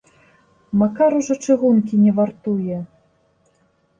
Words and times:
Макар 0.81 1.11
ужо 1.19 1.35
чыгункі 1.49 1.95
не 2.05 2.11
вартуе. 2.19 2.77